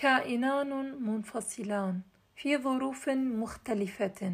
كائنان 0.00 1.02
منفصلان 1.02 2.00
في 2.36 2.58
ظروف 2.58 3.08
مختلفة. 3.08 4.32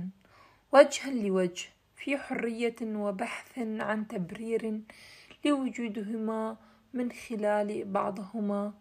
وجها 0.72 1.10
لوجه 1.10 1.68
في 1.96 2.18
حرية 2.18 2.76
وبحث 2.82 3.58
عن 3.58 4.08
تبرير 4.08 4.80
لوجودهما 5.44 6.56
من 6.94 7.12
خلال 7.12 7.84
بعضهما. 7.84 8.74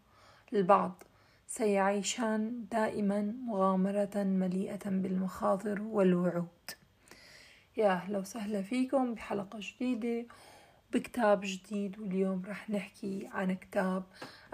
البعض 0.54 1.04
سيعيشان 1.48 2.66
دائما 2.72 3.22
مغامرة 3.22 4.24
مليئة 4.24 4.90
بالمخاطر 4.90 5.82
والوعود. 5.82 6.72
يا 7.78 7.92
أهلا 7.92 8.18
وسهلا 8.20 8.62
فيكم 8.62 9.14
بحلقة 9.14 9.60
جديدة. 9.62 10.26
بكتاب 10.94 11.42
جديد 11.44 12.00
واليوم 12.00 12.44
رح 12.48 12.70
نحكي 12.70 13.30
عن 13.34 13.56
كتاب 13.56 14.04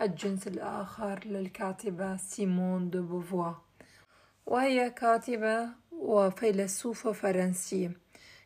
الجنس 0.01 0.47
الآخر 0.47 1.19
للكاتبة 1.25 2.17
سيمون 2.17 2.89
دو 2.89 3.03
بوفوا 3.03 3.53
وهي 4.45 4.89
كاتبة 4.89 5.67
وفيلسوفة 5.91 7.11
فرنسية. 7.11 7.91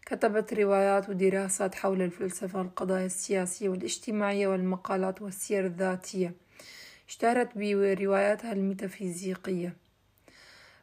كتبت 0.05 0.53
روايات 0.53 1.09
ودراسات 1.09 1.75
حول 1.75 2.01
الفلسفة 2.01 2.59
والقضايا 2.59 3.05
السياسية 3.05 3.69
والاجتماعية 3.69 4.47
والمقالات 4.47 5.21
والسير 5.21 5.65
الذاتية. 5.65 6.33
اشتهرت 7.07 7.57
برواياتها 7.57 8.51
الميتافيزيقية. 8.53 9.75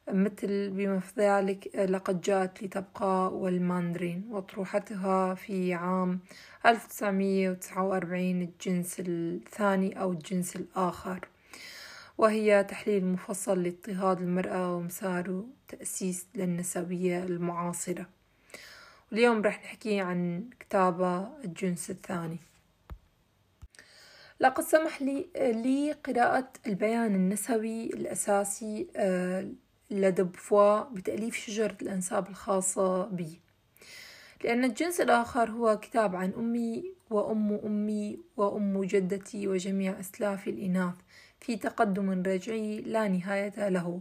مثل 0.09 0.71
بما 0.71 1.01
في 1.01 1.13
ذلك 1.21 1.77
لقد 1.77 2.21
جاءت 2.21 2.63
لتبقى 2.63 3.33
والماندرين 3.35 4.25
وأطروحتها 4.30 5.35
في 5.35 5.75
عام 5.75 6.21
1949 6.67 8.43
الجنس 8.43 8.97
الثاني 9.01 10.01
أو 10.01 10.13
الجنس 10.13 10.57
الآخر. 10.57 11.29
وهي 12.19 12.65
تحليل 12.65 13.05
مفصل 13.07 13.63
لاضطهاد 13.63 14.21
المرأة 14.21 14.77
ومسار 14.77 15.45
تأسيس 15.69 16.27
للنسوية 16.35 17.24
المعاصرة. 17.24 18.07
اليوم 19.13 19.43
رح 19.43 19.63
نحكي 19.65 20.01
عن 20.01 20.45
كتابة 20.61 21.29
الجنس 21.45 21.91
الثاني. 21.91 22.39
لقد 24.41 24.65
سمح 24.65 25.02
لي 25.02 25.27
لي 25.37 25.93
قراءة 25.93 26.52
البيان 26.67 27.15
النسوي 27.15 27.87
الأساسي 27.87 28.87
لدى 29.91 30.23
بوفوا 30.23 30.83
بتأليف 30.83 31.37
شجرة 31.37 31.77
الأنساب 31.83 32.29
الخاصة 32.29 33.07
بي. 33.07 33.41
لأن 34.45 34.65
الجنس 34.65 35.01
الآخر 35.01 35.51
هو 35.51 35.79
كتاب 35.79 36.16
عن 36.16 36.33
أمي 36.38 36.85
وأم 37.10 37.60
أمي 37.65 38.18
وأم 38.37 38.85
جدتي 38.85 39.49
وجميع 39.49 40.01
أسلافي 40.01 40.51
الإناث 40.51 40.95
في 41.41 41.57
تقدم 41.57 42.23
رجعي 42.23 42.80
لا 42.80 43.09
نهاية 43.09 43.68
له 43.68 44.01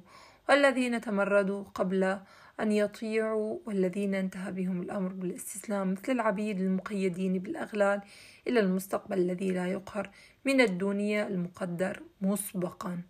والذين 0.49 1.01
تمردوا 1.01 1.63
قبل 1.63 2.19
أن 2.59 2.71
يطيعوا 2.71 3.59
والذين 3.65 4.15
انتهى 4.15 4.51
بهم 4.51 4.81
الأمر 4.81 5.13
بالاستسلام 5.13 5.91
مثل 5.91 6.11
العبيد 6.11 6.59
المقيدين 6.59 7.39
بالأغلال 7.39 8.01
إلى 8.47 8.59
المستقبل 8.59 9.17
الذي 9.17 9.51
لا 9.51 9.67
يقهر 9.67 10.09
من 10.45 10.61
الدنيا 10.61 11.27
المقدر 11.27 12.03
مسبقا. 12.21 13.01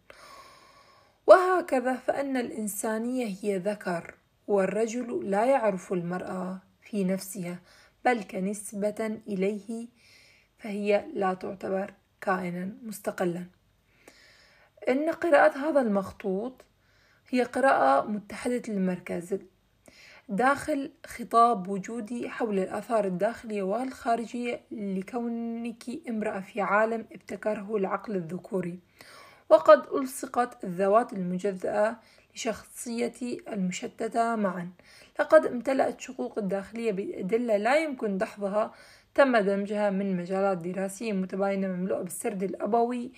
وهكذا 1.30 1.96
فأن 1.96 2.38
الإنسانية 2.38 3.36
هي 3.42 3.58
ذكر 3.58 4.14
والرجل 4.48 5.30
لا 5.32 5.46
يعرف 5.46 5.94
المرأة 5.94 6.62
في 6.82 7.04
نفسها 7.04 7.60
بل 8.06 8.24
كنسبة 8.24 9.20
إليه 9.28 9.88
فهي 10.58 11.06
لا 11.14 11.34
تعتبر 11.34 11.94
كائنا 12.22 12.70
مستقلا. 12.84 13.46
إن 14.90 15.10
قراءة 15.10 15.58
هذا 15.58 15.82
المخطوط 15.82 16.66
هي 17.30 17.44
قراءة 17.44 18.08
متحدة 18.08 18.62
المركز 18.68 19.40
داخل 20.30 20.92
خطاب 21.06 21.68
وجودي 21.68 22.30
حول 22.30 22.60
الآثار 22.60 23.06
الداخلية 23.06 23.64
والخارجية 23.64 24.62
لكونك 24.72 25.84
امرأة 26.10 26.40
في 26.40 26.62
عالم 26.62 27.06
ابتكره 27.12 27.76
العقل 27.76 28.16
الذكوري. 28.16 28.80
وقد 29.50 29.84
ألصقت 29.94 30.64
الذوات 30.64 31.14
المجزأة 31.14 31.98
لشخصيتي 32.36 33.42
المشتتة 33.48 34.36
معا. 34.36 34.72
لقد 35.20 35.46
امتلأت 35.46 36.02
شقوق 36.02 36.38
الداخلية 36.38 36.92
بأدلة 36.92 37.58
لا 37.58 37.78
يمكن 37.84 38.18
دحضها. 38.18 38.74
تم 39.16 39.38
دمجها 39.38 39.90
من 39.90 40.18
مجالات 40.18 40.58
دراسية 40.58 41.14
متباينة. 41.14 41.68
مملوءة 41.68 42.02
بالسرد 42.02 42.44
الأبوي 42.44 43.12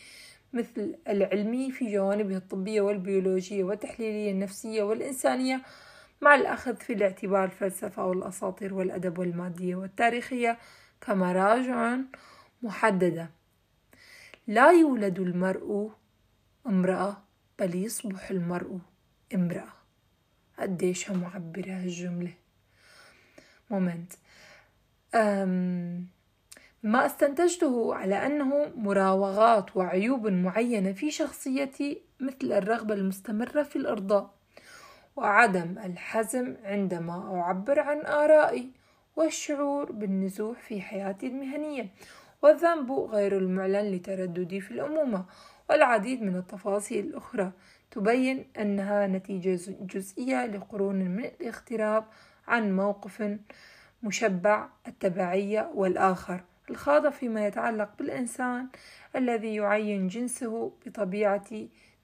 مثل 0.54 0.96
العلمي 1.08 1.72
في 1.72 1.94
جوانبه 1.94 2.38
الطبية 2.38 2.82
والبيولوجية 2.82 3.64
والتحليلية 3.64 4.32
النفسية 4.32 4.84
والإنسانية 4.84 5.62
مع 6.22 6.36
الأخذ 6.36 6.76
في 6.76 6.94
الاعتبار 6.94 7.44
الفلسفة 7.44 8.06
والأساطير 8.06 8.74
والأدب 8.74 9.20
والمادية 9.20 9.76
والتاريخية 9.76 10.58
كمراجع 11.02 11.98
محددة. 12.62 13.30
لا 14.48 14.72
يولد 14.72 15.20
المرء 15.20 15.92
امرأة 16.68 17.18
بل 17.60 17.76
يصبح 17.76 18.30
المرء 18.32 18.80
امرأة. 19.36 19.74
قديش 20.60 21.12
معبرة 21.12 21.72
هالجملة. 21.72 22.34
مومنت 23.70 24.14
ما 26.84 27.06
استنتجته 27.06 27.96
على 27.96 28.26
أنه 28.26 28.72
مراوغات 28.76 29.78
وعيوب 29.78 30.28
معينة 30.28 30.92
في 30.92 31.12
شخصيتي 31.12 32.02
مثل 32.20 32.52
الرغبة 32.52 32.94
المستمرة 32.94 33.64
في 33.64 33.76
الإرضاء 33.76 34.34
وعدم 35.16 35.76
الحزم 35.86 36.56
عندما 36.64 37.40
أعبر 37.42 37.80
عن 37.80 38.06
آرائي 38.06 38.72
والشعور 39.16 39.92
بالنزوح 39.92 40.60
في 40.60 40.82
حياتي 40.82 41.28
المهنية 41.28 41.90
والذنب 42.42 42.92
غير 42.92 43.38
المعلن 43.38 43.92
لترددي 43.92 44.62
في 44.62 44.72
الأمومة. 44.72 45.26
والعديد 45.72 46.22
من 46.22 46.36
التفاصيل 46.36 47.06
الأخرى 47.06 47.52
تبين 47.92 48.46
أنها 48.60 49.08
نتيجة 49.08 49.60
جزئية 49.82 50.46
لقرون 50.46 50.96
من 50.96 51.26
الاغتراب 51.26 52.06
عن 52.48 52.76
موقف 52.76 53.38
مشبع 54.04 54.68
التبعية 54.88 55.72
والآخر 55.76 56.44
الخاضة 56.70 57.10
فيما 57.10 57.48
يتعلق 57.48 57.90
بالإنسان 58.00 58.68
الذي 59.16 59.56
يعين 59.56 60.08
جنسه 60.08 60.74
بطبيعة 60.86 61.48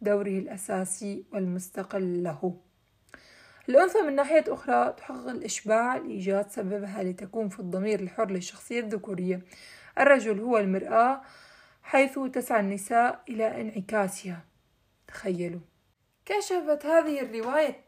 دوره 0.01 0.39
الأساسي 0.39 1.23
والمستقل 1.33 2.23
له. 2.23 2.57
الأنثى 3.69 4.01
من 4.01 4.16
ناحية 4.16 4.44
أخرى 4.47 4.94
تحقق 4.97 5.29
الإشباع 5.29 5.97
لإيجاد 5.97 6.50
سببها 6.50 7.03
لتكون 7.03 7.50
في 7.50 7.59
الضمير 7.59 8.00
الحر 8.00 8.31
للشخصية 8.31 8.79
الذكورية. 8.79 9.41
الرجل 10.00 10.39
هو 10.39 10.57
المرآة 10.57 11.22
حيث 11.88 12.20
تسعى 12.34 12.59
النساء 12.59 13.24
إلى 13.30 13.62
انعكاسها. 13.62 14.46
تخيلوا. 15.08 15.59
كشفت 16.25 16.86
هذه 16.86 17.22
الرواية 17.22 17.81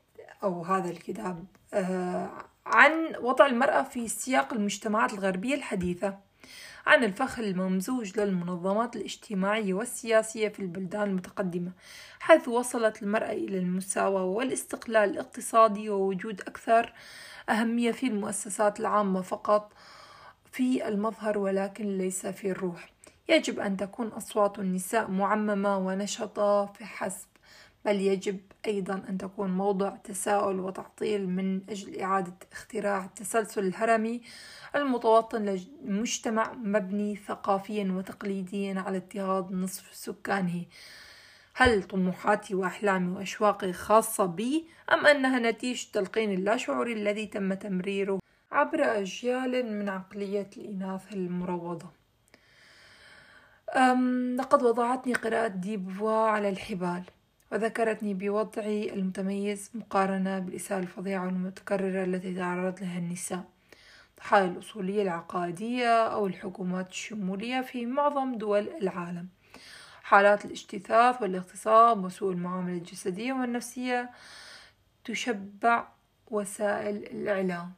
أو 0.43 0.63
هذا 0.63 0.89
الكتاب 0.89 1.45
آه، 1.73 2.29
عن 2.65 3.15
وضع 3.21 3.45
المرأة 3.45 3.83
في 3.83 4.07
سياق 4.07 4.53
المجتمعات 4.53 5.13
الغربية 5.13 5.55
الحديثة 5.55 6.19
عن 6.85 7.03
الفخ 7.03 7.39
الممزوج 7.39 8.19
للمنظمات 8.19 8.95
الاجتماعية 8.95 9.73
والسياسية 9.73 10.47
في 10.47 10.59
البلدان 10.59 11.03
المتقدمة 11.03 11.71
حيث 12.19 12.47
وصلت 12.47 13.03
المرأة 13.03 13.31
إلى 13.31 13.57
المساواة 13.57 14.23
والاستقلال 14.23 15.09
الاقتصادي 15.09 15.89
ووجود 15.89 16.41
أكثر 16.41 16.93
أهمية 17.49 17.91
في 17.91 18.07
المؤسسات 18.07 18.79
العامة 18.79 19.21
فقط 19.21 19.73
في 20.51 20.87
المظهر 20.87 21.37
ولكن 21.37 21.97
ليس 21.97 22.25
في 22.25 22.51
الروح. 22.51 22.89
يجب 23.29 23.59
أن 23.59 23.77
تكون 23.77 24.07
أصوات 24.07 24.59
النساء 24.59 25.11
معممة 25.11 25.77
ونشطة 25.77 26.65
فحسب 26.65 27.27
بل 27.85 28.01
يجب 28.01 28.39
أيضا 28.67 29.03
أن 29.09 29.17
تكون 29.17 29.51
موضع 29.51 29.95
تساؤل 29.95 30.59
وتعطيل 30.59 31.29
من 31.29 31.61
أجل 31.69 31.99
إعادة 31.99 32.33
اختراع 32.51 33.05
التسلسل 33.05 33.67
الهرمي 33.67 34.21
المتوطن 34.75 35.59
لمجتمع 35.83 36.53
مبني 36.53 37.15
ثقافيا 37.15 37.91
وتقليديا 37.91 38.79
على 38.79 38.97
اضطهاد 38.97 39.51
نصف 39.51 39.95
سكانه. 39.95 40.65
هل 41.53 41.83
طموحاتي 41.83 42.55
وأحلامي 42.55 43.17
وأشواقي 43.17 43.73
خاصة 43.73 44.25
بي 44.25 44.65
أم 44.93 45.05
أنها 45.05 45.39
نتيجة 45.39 45.87
تلقين 45.93 46.31
اللاشعوري 46.31 46.93
الذي 46.93 47.25
تم 47.25 47.53
تمريره 47.53 48.19
عبر 48.51 48.83
أجيال 48.83 49.79
من 49.79 49.89
عقلية 49.89 50.49
الإناث 50.57 51.13
المروضة؟ 51.13 51.98
لقد 54.35 54.63
وضعتني 54.63 55.13
قراءة 55.13 55.47
ديبوا 55.47 56.11
على 56.27 56.49
الحبال 56.49 57.03
وذكرتني 57.51 58.13
بوضعي 58.13 58.93
المتميز 58.93 59.71
مقارنة 59.73 60.39
بالإساءة 60.39 60.79
الفظيعة 60.79 61.25
والمتكررة 61.25 62.03
التي 62.03 62.33
تعرض 62.35 62.79
لها 62.81 62.99
النساء 62.99 63.43
ضحايا 64.19 64.45
الأصولية 64.45 65.01
العقائدية 65.01 66.03
أو 66.07 66.27
الحكومات 66.27 66.89
الشمولية 66.89 67.61
في 67.61 67.85
معظم 67.85 68.37
دول 68.37 68.69
العالم. 68.81 69.27
حالات 70.03 70.45
الاجتثاث 70.45 71.21
والاغتصاب 71.21 72.03
وسوء 72.03 72.31
المعاملة 72.31 72.77
الجسدية 72.77 73.33
والنفسية 73.33 74.09
تشبع 75.03 75.87
وسائل 76.27 76.95
الإعلام. 76.95 77.73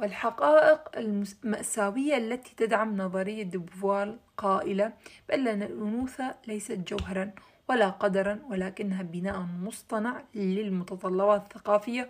والحقائق 0.00 0.96
المأساوية 0.96 2.16
التي 2.16 2.54
تدعم 2.56 2.96
نظرية 2.96 3.42
دوبوال 3.42 4.18
قائلة 4.36 4.92
بأن 5.28 5.62
الأنوثة 5.62 6.34
ليست 6.46 6.72
جوهرا 6.72 7.32
ولا 7.68 7.88
قدرا 7.88 8.38
ولكنها 8.50 9.02
بناء 9.02 9.40
مصطنع 9.40 10.22
للمتطلبات 10.34 11.42
الثقافية 11.42 12.08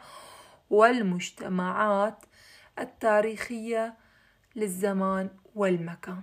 والمجتمعات 0.71 2.25
التاريخية 2.79 3.95
للزمان 4.57 5.31
والمكان. 5.55 6.23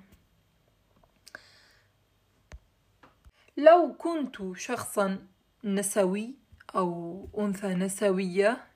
لو 3.57 3.95
كنت 3.97 4.57
شخصا 4.57 5.27
نسوي 5.63 6.35
أو 6.75 7.27
أنثى 7.37 7.73
نسوية 7.73 8.68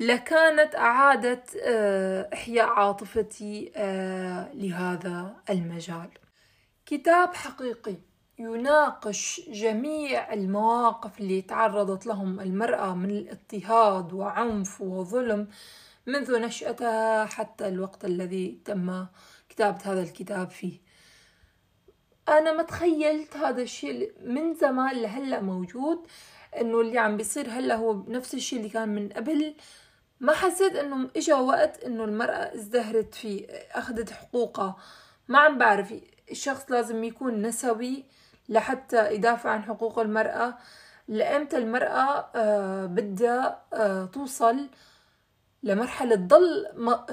لكانت 0.00 0.74
أعادت 0.74 1.56
آه، 1.62 2.28
إحياء 2.32 2.68
عاطفتي 2.68 3.72
آه، 3.76 4.52
لهذا 4.54 5.36
المجال. 5.50 6.08
كتاب 6.86 7.34
حقيقي 7.34 7.96
يناقش 8.38 9.40
جميع 9.48 10.32
المواقف 10.32 11.20
اللي 11.20 11.42
تعرضت 11.42 12.06
لهم 12.06 12.40
المرأة 12.40 12.94
من 12.94 13.10
الاضطهاد 13.10 14.12
وعنف 14.12 14.80
وظلم 14.80 15.48
منذ 16.06 16.40
نشأتها 16.40 17.26
حتى 17.26 17.68
الوقت 17.68 18.04
الذي 18.04 18.60
تم 18.64 19.06
كتابة 19.48 19.78
هذا 19.84 20.02
الكتاب 20.02 20.50
فيه. 20.50 20.80
أنا 22.28 22.52
ما 22.52 22.62
تخيلت 22.62 23.36
هذا 23.36 23.62
الشيء 23.62 24.12
من 24.24 24.54
زمان 24.54 24.96
لهلأ 24.96 25.40
موجود 25.40 26.06
إنه 26.60 26.80
اللي 26.80 26.98
عم 26.98 27.16
بيصير 27.16 27.50
هلأ 27.50 27.74
هو 27.74 28.02
نفس 28.08 28.34
الشيء 28.34 28.58
اللي 28.58 28.70
كان 28.70 28.88
من 28.88 29.08
قبل. 29.08 29.54
ما 30.20 30.32
حسيت 30.32 30.76
إنه 30.76 31.08
إجا 31.16 31.34
وقت 31.34 31.84
إنه 31.84 32.04
المرأة 32.04 32.54
ازدهرت 32.54 33.14
فيه 33.14 33.46
أخذت 33.72 34.10
حقوقها. 34.10 34.76
ما 35.28 35.38
عم 35.38 35.58
بعرف 35.58 35.94
الشخص 36.30 36.70
لازم 36.70 37.04
يكون 37.04 37.42
نسوي 37.42 38.04
لحتى 38.48 39.14
يدافع 39.14 39.50
عن 39.50 39.62
حقوق 39.62 39.98
المرأة. 39.98 40.58
لأمتى 41.08 41.56
المرأة 41.58 42.30
آه 42.34 42.86
بدها 42.86 43.62
آه 43.72 44.04
توصل 44.04 44.68
لمرحلة 45.62 46.14
تضل 46.16 46.66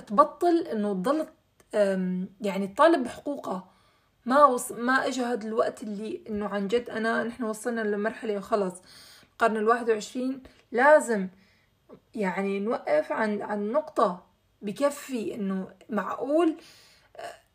تبطل 0.07 0.57
إنه 0.57 0.93
تضل 0.93 1.27
يعني 2.41 2.67
تطالب 2.67 3.03
بحقوقها. 3.03 3.69
ما 4.25 4.45
وص... 4.45 4.71
ما 4.71 5.07
اجى 5.07 5.21
هذا 5.21 5.47
الوقت 5.47 5.83
اللي 5.83 6.21
إنه 6.29 6.47
عن 6.47 6.67
جد 6.67 6.89
أنا 6.89 7.23
نحن 7.23 7.43
وصلنا 7.43 7.81
لمرحلة 7.81 8.39
خلص. 8.39 8.73
القرن 9.31 9.57
الواحد 9.57 9.89
وعشرين 9.89 10.43
لازم 10.71 11.27
يعني 12.15 12.59
نوقف 12.59 13.11
عن 13.11 13.41
عن 13.41 13.71
نقطة 13.71 14.25
بكفي 14.61 15.35
إنه 15.35 15.67
معقول 15.89 16.55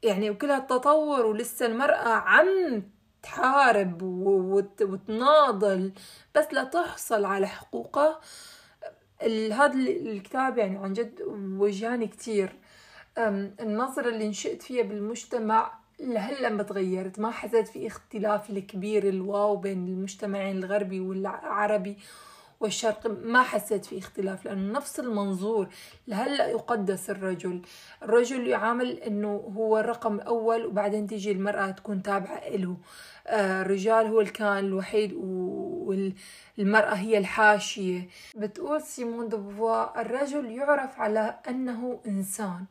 يعني 0.03 0.31
وكل 0.31 0.51
هالتطور 0.51 1.27
ولسه 1.27 1.67
المرأة 1.67 2.09
عم 2.09 2.83
تحارب 3.23 4.03
وتناضل 4.03 5.93
بس 6.35 6.47
لتحصل 6.53 7.25
على 7.25 7.47
حقوقها. 7.47 8.21
هذا 9.53 9.73
الكتاب 9.75 10.59
يعني 10.59 10.79
عن 10.79 10.93
جد 10.93 11.23
وجهاني 11.59 12.07
كتير. 12.07 12.57
النظرة 13.19 14.09
اللي 14.09 14.29
نشأت 14.29 14.63
فيها 14.63 14.83
بالمجتمع 14.83 15.79
لهلأ 16.01 16.49
ما 16.49 16.63
تغيرت. 16.63 17.19
ما 17.19 17.31
حسيت 17.31 17.69
في 17.69 17.87
اختلاف 17.87 18.51
الكبير 18.51 19.09
الواو 19.09 19.57
بين 19.57 19.89
المجتمعين 19.89 20.59
الغربي 20.59 21.01
والعربي. 21.01 21.99
والشرق 22.61 23.07
ما 23.07 23.43
حسيت 23.43 23.85
في 23.85 23.99
اختلاف 23.99 24.45
لأنه 24.45 24.73
نفس 24.79 25.01
المنظور 25.01 25.69
لهلأ 26.09 26.47
يقدس 26.49 27.11
الرجل. 27.11 27.63
الرجل 28.03 28.47
يعامل 28.47 28.91
أنه 28.91 29.53
هو 29.57 29.79
الرقم 29.79 30.15
الأول 30.15 30.67
وبعدين 30.67 31.07
تيجي 31.07 31.33
المرأة 31.33 31.71
تكون 31.71 32.03
تابعة 32.03 32.49
له. 32.49 32.77
آه، 33.27 33.63
الرجال 33.63 34.07
هو 34.07 34.21
الكائن 34.21 34.65
الوحيد 34.65 35.13
والمرأة 35.13 36.95
هي 36.95 37.19
الحاشية. 37.19 38.09
بتقول 38.37 38.83
سيمون 38.83 39.29
دوبوفوا 39.29 40.01
الرجل 40.01 40.51
يعرف 40.51 41.01
على 41.01 41.39
أنه 41.49 42.01
إنسان. 42.07 42.65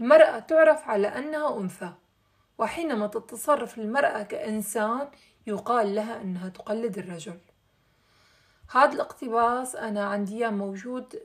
المرأة 0.00 0.38
تعرف 0.38 0.88
على 0.88 1.08
أنها 1.08 1.58
أنثى. 1.58 1.92
وحينما 2.58 3.06
تتصرف 3.06 3.78
المرأة 3.78 4.22
كإنسان 4.22 5.08
يقال 5.46 5.94
لها 5.94 6.22
أنها 6.22 6.48
تقلد 6.48 6.98
الرجل. 6.98 7.38
هذا 8.70 8.92
الاقتباس 8.92 9.76
أنا 9.76 10.04
عندي 10.04 10.48
موجود 10.50 11.18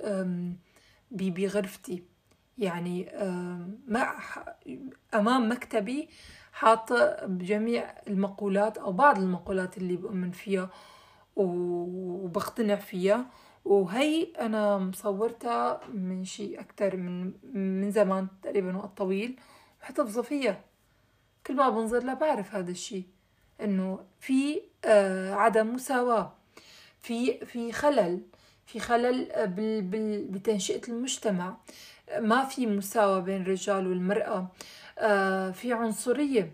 بغرفتي. 1.11 2.03
يعني 2.57 3.03
ما 3.87 4.13
أمام 5.13 5.51
مكتبي 5.51 6.09
حاطة 6.51 7.25
بجميع 7.25 7.93
المقولات 8.07 8.77
أو 8.77 8.91
بعض 8.91 9.17
المقولات 9.19 9.77
اللي 9.77 9.95
بؤمن 9.95 10.31
فيها 10.31 10.69
وبقتنع 11.35 12.75
فيها. 12.75 13.25
وهي 13.65 14.23
أنا 14.39 14.77
مصورتها 14.77 15.81
من 15.93 16.25
شيء 16.25 16.59
أكتر 16.59 16.97
من 16.97 17.33
من 17.53 17.91
زمان 17.91 18.27
تقريبا 18.41 18.77
وقت 18.77 18.97
طويل. 18.97 19.39
وحتفظى 19.81 20.23
فيها 20.23 20.61
كل 21.47 21.55
ما 21.55 21.69
بنظر 21.69 22.03
لها 22.03 22.13
بعرف 22.13 22.55
هذا 22.55 22.71
الشيء 22.71 23.05
إنه 23.61 23.99
في 24.19 24.61
آه 24.85 25.33
عدم 25.33 25.73
مساواة. 25.73 26.33
في 27.03 27.45
في 27.45 27.71
خلل 27.71 28.21
في 28.65 28.79
خلل 28.79 29.47
بال 29.81 30.25
بتنشئة 30.25 30.81
المجتمع. 30.89 31.57
ما 32.19 32.45
في 32.45 32.67
مساواة 32.67 33.19
بين 33.19 33.41
الرجال 33.41 33.87
والمرأة. 33.87 34.47
آه 34.97 35.51
في 35.51 35.73
عنصرية. 35.73 36.51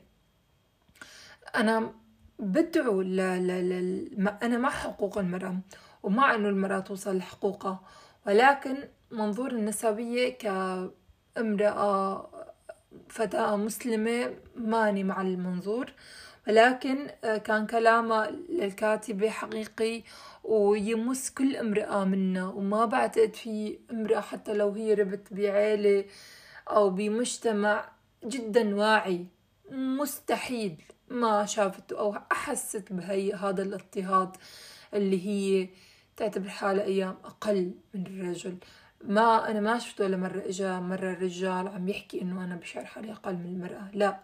أنا 1.55 1.93
بدعو 2.39 3.01
ل 3.01 3.15
ل 3.17 3.69
ل 3.69 4.27
أنا 4.43 4.57
مع 4.57 4.69
حقوق 4.69 5.17
المرأة 5.17 5.59
ومع 6.03 6.35
إنه 6.35 6.49
المرأة 6.49 6.79
توصل 6.79 7.17
لحقوقها. 7.17 7.79
ولكن 8.27 8.77
منظور 9.11 9.51
النسوية 9.51 10.37
كامرأة 10.37 12.29
فتاة 13.09 13.55
مسلمة 13.55 14.33
ماني 14.55 15.03
مع 15.03 15.21
المنظور. 15.21 15.93
ولكن 16.49 17.07
آه، 17.23 17.37
كان 17.37 17.67
كلامه 17.67 18.29
للكاتبة 18.29 19.29
حقيقي 19.29 20.03
ويمس 20.43 21.29
كل 21.29 21.55
امرأة 21.55 22.03
منا 22.03 22.47
وما 22.47 22.85
بعتقد 22.85 23.33
في 23.35 23.79
امرأة 23.91 24.19
حتى 24.21 24.53
لو 24.53 24.71
هي 24.71 24.93
ربت 24.93 25.33
بعيلة 25.33 26.05
أو 26.69 26.89
بمجتمع 26.89 27.89
جدا 28.25 28.75
واعي. 28.75 29.25
مستحيل 29.71 30.81
ما 31.09 31.45
شافت 31.45 31.91
أو 31.91 32.15
أحست 32.31 32.93
بهي 32.93 33.33
هذا 33.33 33.63
الاضطهاد 33.63 34.37
اللي 34.93 35.27
هي 35.27 35.69
تعتبر 36.17 36.49
حالها 36.49 36.83
أيام 36.83 37.17
أقل 37.25 37.71
من 37.93 38.05
الرجل. 38.07 38.57
ما 39.03 39.51
أنا 39.51 39.59
ما 39.59 39.79
شفت 39.79 40.01
ولا 40.01 40.17
مرة 40.17 40.43
إجا 40.45 40.79
مرة 40.79 41.11
الرجال 41.11 41.67
عم 41.67 41.89
يحكي 41.89 42.21
إنه 42.21 42.43
أنا 42.43 42.55
بشعر 42.55 42.85
حالي 42.85 43.11
أقل 43.11 43.33
من 43.33 43.45
المرأة. 43.45 43.91
لا. 43.93 44.19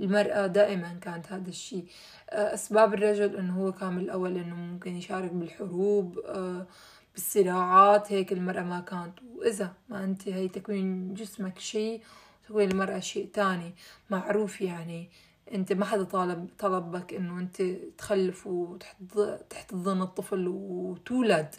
المرأة 0.00 0.46
دائما 0.46 0.98
كانت 1.00 1.32
هذا 1.32 1.48
الشيء. 1.48 1.84
آه، 2.30 2.54
أسباب 2.54 2.94
الرجل 2.94 3.36
إنه 3.36 3.64
هو 3.64 3.72
كان 3.72 3.98
الأول 3.98 4.36
إنه 4.36 4.54
ممكن 4.54 4.96
يشارك 4.96 5.32
بالحروب 5.32 6.18
آه، 6.18 6.66
بالصراعات 7.14 8.12
هيك 8.12 8.32
المرأة 8.32 8.62
ما 8.62 8.80
كانت. 8.80 9.18
وإذا 9.36 9.72
ما 9.88 10.04
أنت 10.04 10.28
هي 10.28 10.48
تكوين 10.48 11.14
جسمك 11.14 11.58
شيء 11.58 12.02
تكوين 12.48 12.70
المرأة 12.70 12.98
شيء 12.98 13.28
تاني. 13.32 13.74
معروف 14.10 14.60
يعني 14.60 15.10
أنت 15.54 15.72
ما 15.72 15.84
حدا 15.84 16.04
طالب 16.04 16.48
طلبك 16.58 17.14
إنه 17.14 17.38
أنت 17.38 17.62
تخلف 17.98 18.46
وتحتضن 18.46 20.02
الطفل 20.02 20.48
وتولد. 20.48 21.54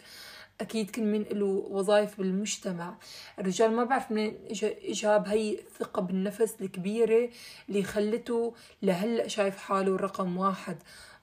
أكيد 0.60 0.90
كل 0.90 1.02
من 1.02 1.22
له 1.22 1.46
وظائف 1.70 2.18
بالمجتمع. 2.18 2.94
الرجال 3.38 3.70
ما 3.72 3.84
بعرف 3.84 4.12
من 4.12 4.34
إجاب 4.88 5.28
هي 5.28 5.58
الثقة 5.58 6.02
بالنفس 6.02 6.54
الكبيرة 6.60 7.28
اللي 7.68 7.82
خلته 7.82 8.54
لهلأ 8.82 9.28
شايف 9.28 9.56
حاله 9.56 9.96
رقم 9.96 10.36
واحد. 10.36 10.76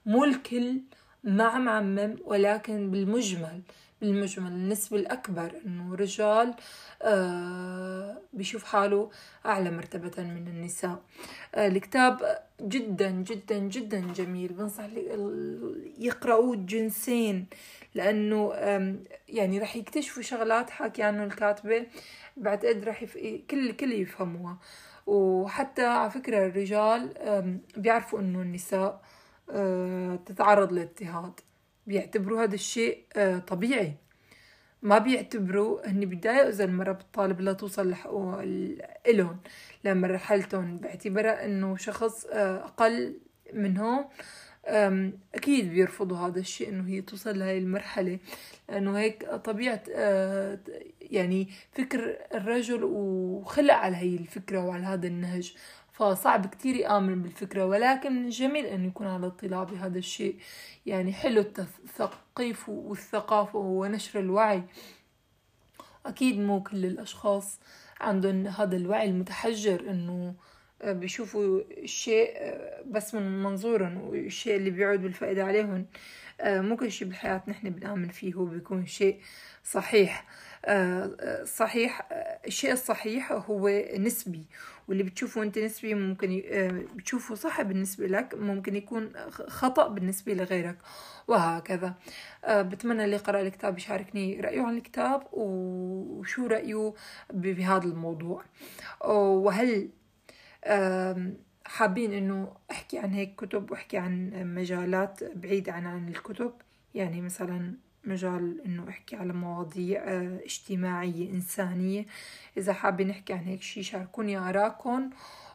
مو 0.06 0.24
الكل 0.24 0.80
ما 1.24 1.58
معمم 1.58 2.16
ولكن 2.24 2.90
بالمجمل 2.90 3.60
بالمجمل 4.00 4.52
النسبة 4.52 4.96
الأكبر 4.96 5.52
إنه 5.66 5.94
رجال 5.94 6.54
آه 7.02 8.18
بيشوف 8.32 8.64
حاله 8.64 9.10
أعلى 9.46 9.70
مرتبة 9.70 10.22
من 10.22 10.48
النساء. 10.48 10.98
آه 11.54 11.68
الكتاب 11.68 12.38
جدا 12.60 13.10
جدا 13.10 13.58
جدا 13.58 14.12
جميل. 14.12 14.52
بنصح 14.52 14.84
يقرأوه 15.98 16.56
جنسين 16.56 17.46
لأنه 17.94 18.52
يعني 19.28 19.58
رح 19.58 19.76
يكتشفوا 19.76 20.22
شغلات 20.22 20.70
حكي 20.70 21.02
عنه 21.02 21.24
الكاتبة 21.24 21.86
بعتقد 22.36 22.84
رح 22.84 23.02
يف... 23.02 23.18
كل 23.50 23.72
كل 23.72 23.92
يفهموها. 23.92 24.58
وحتى 25.06 25.84
على 25.84 26.10
فكرة 26.10 26.46
الرجال 26.46 27.12
بيعرفوا 27.76 28.20
إنه 28.20 28.42
النساء 28.42 29.02
تتعرض 30.26 30.72
للاضطهاد 30.72 31.40
بيعتبروا 31.86 32.42
هذا 32.42 32.54
الشيء 32.54 33.04
طبيعي. 33.46 33.94
ما 34.82 34.98
بيعتبروا 34.98 35.88
هني 35.88 36.06
بيتضايقوا 36.06 36.48
إذا 36.48 36.64
المرة 36.64 36.92
بتطالب 36.92 37.40
لا 37.40 37.52
توصل 37.52 37.90
لحقوق 37.90 38.40
إلهم. 39.08 39.40
لمرحلتهم 39.84 40.76
باعتبارها 40.76 41.44
إنه 41.44 41.76
شخص 41.76 42.26
أقل 42.30 43.18
منهم 43.52 44.04
أكيد 45.34 45.70
بيرفضوا 45.70 46.16
هذا 46.16 46.38
الشيء 46.40 46.68
إنه 46.68 46.88
هي 46.88 47.00
توصل 47.00 47.38
لهي 47.38 47.58
المرحلة. 47.58 48.18
لأنه 48.68 48.98
هيك 48.98 49.24
طبيعة 49.30 49.82
يعني 51.00 51.48
فكر 51.72 52.18
الرجل 52.34 52.84
وخلق 52.84 53.74
على 53.74 53.96
هي 53.96 54.16
الفكرة 54.16 54.64
وعلى 54.64 54.84
هذا 54.84 55.06
النهج. 55.06 55.54
فصعب 55.98 56.46
كتير 56.46 56.76
يآمن 56.76 57.22
بالفكرة 57.22 57.66
ولكن 57.66 58.12
من 58.12 58.24
الجميل 58.24 58.66
أنه 58.66 58.86
يكون 58.86 59.06
على 59.06 59.26
اطلاع 59.26 59.64
بهذا 59.64 59.98
الشيء. 59.98 60.36
يعني 60.86 61.12
حلو 61.12 61.40
التثقيف 61.40 62.68
والثقافة 62.68 63.58
ونشر 63.58 64.20
الوعي. 64.20 64.62
أكيد 66.06 66.38
مو 66.38 66.62
كل 66.62 66.86
الأشخاص 66.86 67.58
عندهم 68.00 68.46
هذا 68.46 68.76
الوعي 68.76 69.08
المتحجر 69.08 69.90
أنه 69.90 70.34
بيشوفوا 70.84 71.60
الشيء 71.60 72.32
بس 72.86 73.14
من 73.14 73.42
منظورهم 73.42 74.00
والشيء 74.00 74.56
اللي 74.56 74.70
بيعود 74.70 75.02
بالفائدة 75.02 75.44
عليهم. 75.44 75.86
مو 76.44 76.76
كل 76.76 76.92
شيء 76.92 77.08
بالحياة 77.08 77.42
نحن 77.48 77.70
بنآمن 77.70 78.08
فيه 78.08 78.34
هو 78.34 78.44
بيكون 78.44 78.86
شيء 78.86 79.20
صحيح. 79.64 80.24
صحيح 81.44 82.08
الشيء 82.46 82.72
الصحيح 82.72 83.32
هو 83.32 83.68
نسبي 83.98 84.46
واللي 84.88 85.02
بتشوفه 85.02 85.42
أنت 85.42 85.58
نسبي 85.58 85.94
ممكن 85.94 86.42
بتشوفه 86.94 87.34
صح 87.34 87.62
بالنسبة 87.62 88.06
لك 88.06 88.34
ممكن 88.34 88.76
يكون 88.76 89.12
خطأ 89.30 89.88
بالنسبة 89.88 90.34
لغيرك 90.34 90.78
وهكذا. 91.28 91.94
بتمنى 92.48 93.04
اللي 93.04 93.16
قرأ 93.16 93.40
الكتاب 93.40 93.78
يشاركني 93.78 94.40
رأيه 94.40 94.62
عن 94.62 94.76
الكتاب 94.76 95.22
وشو 95.32 96.46
رأيه 96.46 96.94
بهذا 97.32 97.84
الموضوع. 97.84 98.44
وهل 99.10 99.88
حابين 101.66 102.12
إنه 102.12 102.52
أحكي 102.70 102.98
عن 102.98 103.12
هيك 103.12 103.34
كتب 103.34 103.70
وأحكي 103.70 103.96
عن 103.98 104.30
مجالات 104.54 105.24
بعيدة 105.24 105.72
عن 105.72 105.86
عن 105.86 106.08
الكتب؟ 106.08 106.52
يعني 106.94 107.20
مثلا 107.20 107.74
مجال 108.08 108.60
إنه 108.66 108.88
أحكي 108.88 109.16
على 109.16 109.32
مواضيع 109.32 110.02
آه، 110.04 110.40
اجتماعية 110.44 111.30
إنسانية. 111.30 112.06
إذا 112.56 112.72
حابين 112.72 113.08
نحكي 113.08 113.32
عن 113.32 113.44
هيك 113.44 113.62
شي 113.62 113.82
شاركوني 113.82 114.38
آراءكم. 114.38 115.10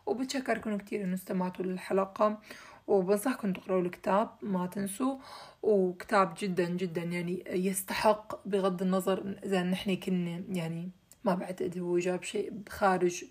وبتشكركم 0.05 0.77
كتير 0.77 1.03
إنه 1.03 1.13
استمعتوا 1.13 1.65
للحلقة. 1.65 2.39
وبنصحكم 2.87 3.53
تقرأوا 3.53 3.81
الكتاب 3.81 4.29
ما 4.41 4.67
تنسوا. 4.67 5.17
وكتاب 5.63 6.33
جدا 6.39 6.69
جدا 6.69 7.01
يعني 7.03 7.43
يستحق 7.49 8.47
بغض 8.47 8.81
النظر 8.81 9.35
إذا 9.45 9.63
نحن 9.63 9.95
كنا 9.95 10.43
يعني 10.49 10.89
ما 11.23 11.35
بعتقد 11.35 11.77
هو 11.77 11.97
جاب 11.97 12.23
شيء 12.23 12.53
خارج 12.69 13.25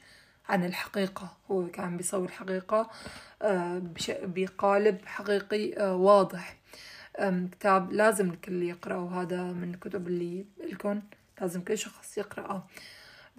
عن 0.49 0.65
الحقيقة. 0.65 1.37
هو 1.51 1.67
كان 1.67 1.97
بيصور 1.97 2.29
حقيقة 2.29 2.91
آه، 3.43 3.83
بقالب 4.23 4.99
حقيقي 5.07 5.77
آه، 5.77 5.97
واضح. 5.97 6.57
كتاب 7.53 7.93
لازم 7.93 8.31
الكل 8.31 8.63
يقرأه 8.63 9.23
هذا 9.23 9.43
من 9.43 9.75
الكتب 9.75 10.07
اللي 10.07 10.47
لكم 10.73 11.03
لازم 11.41 11.61
كل 11.65 11.79
شخص 11.79 12.19
يقرأه. 12.19 12.67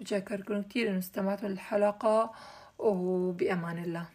بتشكركم 0.00 0.62
كتير 0.62 0.90
إنه 0.90 0.98
استمعتوا 0.98 1.48
للحلقة 1.48 2.32
وبأمان 2.78 3.78
الله. 3.78 4.06